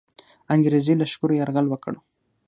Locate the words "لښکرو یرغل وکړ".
0.99-1.93